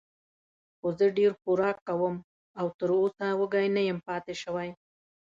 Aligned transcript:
خو 0.77 0.87
زه 0.97 1.05
ډېر 1.17 1.31
خوراک 1.41 1.77
کوم 1.87 2.15
او 2.59 2.65
تراوسه 2.79 3.27
وږی 3.39 3.67
نه 3.75 3.81
یم 3.87 3.99
پاتې 4.07 4.33
شوی. 4.41 4.69